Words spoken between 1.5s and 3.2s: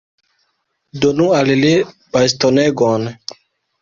li bastonegon.